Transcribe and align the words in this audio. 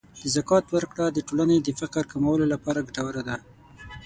د 0.21 0.23
زکات 0.35 0.65
ورکړه 0.75 1.05
د 1.11 1.19
ټولنې 1.27 1.57
د 1.61 1.67
فقر 1.79 2.03
کمولو 2.11 2.45
لپاره 2.53 2.85
ګټوره 2.87 3.21
ده. 3.27 3.35